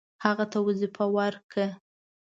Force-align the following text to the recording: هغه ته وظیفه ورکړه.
هغه 0.23 0.45
ته 0.51 0.57
وظیفه 0.67 1.05
ورکړه. 1.15 1.67